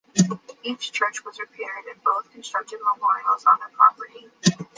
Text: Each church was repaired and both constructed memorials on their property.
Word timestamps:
Each 0.63 0.91
church 0.91 1.23
was 1.23 1.39
repaired 1.39 1.85
and 1.93 2.03
both 2.03 2.31
constructed 2.31 2.79
memorials 2.83 3.45
on 3.45 3.59
their 3.59 3.69
property. 3.69 4.31